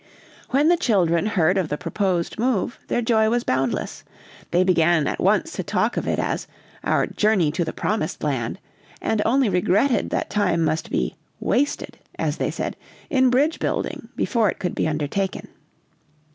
[0.49, 4.03] When the children heard of the proposed move their joy was boundless;
[4.49, 6.47] they began at once to talk of it as
[6.83, 8.57] our "journey to the Promised Land,"
[8.99, 12.75] and only regretted that time must be "wasted," as they said,
[13.11, 15.49] in bridge building before it could be undertaken.